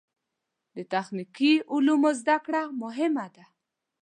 د 0.75 0.77
تخنیکي 0.93 1.53
علومو 1.71 2.09
زده 2.19 2.37
کړه 2.45 2.61
مهمه 2.81 3.25
ده. 3.35 3.45